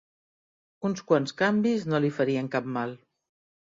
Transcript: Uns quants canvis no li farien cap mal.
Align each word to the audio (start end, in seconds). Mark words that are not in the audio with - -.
Uns 0.89 1.03
quants 1.11 1.35
canvis 1.41 1.85
no 1.91 2.03
li 2.07 2.13
farien 2.19 2.51
cap 2.57 2.75
mal. 2.79 2.97